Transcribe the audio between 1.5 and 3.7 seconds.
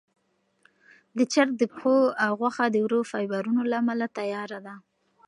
د پښو غوښه د ورو فایبرونو